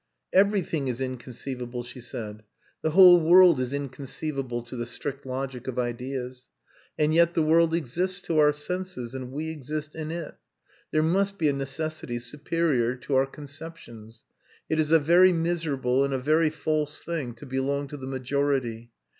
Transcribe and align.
"Everything 0.33 0.87
is 0.87 0.99
inconceivable," 0.99 1.83
she 1.83 2.01
said. 2.01 2.41
"The 2.81 2.89
whole 2.89 3.19
world 3.19 3.59
is 3.59 3.71
inconceivable 3.71 4.63
to 4.63 4.75
the 4.75 4.87
strict 4.87 5.27
logic 5.27 5.67
of 5.67 5.77
ideas. 5.77 6.47
And 6.97 7.13
yet 7.13 7.35
the 7.35 7.43
world 7.43 7.75
exists 7.75 8.19
to 8.21 8.39
our 8.39 8.51
senses, 8.51 9.13
and 9.13 9.31
we 9.31 9.51
exist 9.51 9.95
in 9.95 10.09
it. 10.09 10.33
There 10.89 11.03
must 11.03 11.37
be 11.37 11.49
a 11.49 11.53
necessity 11.53 12.17
superior 12.17 12.95
to 12.95 13.13
our 13.13 13.27
conceptions. 13.27 14.23
It 14.69 14.79
is 14.79 14.89
a 14.89 14.97
very 14.97 15.31
miserable 15.33 16.03
and 16.03 16.15
a 16.15 16.17
very 16.19 16.49
false 16.49 17.03
thing 17.03 17.35
to 17.35 17.45
belong 17.45 17.87
to 17.89 17.97
the 17.97 18.07
majority. 18.07 18.89